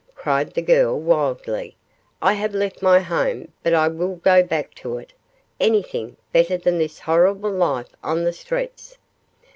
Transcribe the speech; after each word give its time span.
cried 0.15 0.51
the 0.55 0.63
girl, 0.63 0.99
wildly, 0.99 1.75
'I 2.23 2.33
have 2.33 2.55
left 2.55 2.81
my 2.81 2.99
home, 2.99 3.49
but 3.61 3.71
I 3.71 3.87
will 3.87 4.15
go 4.15 4.41
back 4.41 4.73
to 4.77 4.97
it 4.97 5.13
anything 5.59 6.17
better 6.33 6.57
than 6.57 6.79
this 6.79 6.97
horrible 6.97 7.51
life 7.51 7.93
on 8.03 8.23
the 8.23 8.33
streets. 8.33 8.97